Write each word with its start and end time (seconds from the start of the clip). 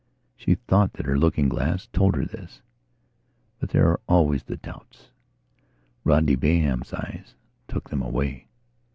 She 0.35 0.55
thought 0.55 0.93
that 0.93 1.05
her 1.05 1.15
looking 1.15 1.47
glass 1.47 1.85
told 1.93 2.15
her 2.15 2.25
this; 2.25 2.63
but 3.59 3.69
there 3.69 3.87
are 3.87 3.99
always 4.07 4.41
the 4.41 4.57
doubts.... 4.57 5.11
Rodney 6.03 6.35
Bayham's 6.35 6.91
eyes 6.91 7.35
took 7.67 7.87
them 7.91 8.01
away. 8.01 8.47